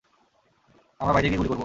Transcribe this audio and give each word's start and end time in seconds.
আমরা 0.99 1.13
বাইরে 1.13 1.27
গিয়ে 1.27 1.39
গুলি 1.39 1.49
করবো? 1.49 1.59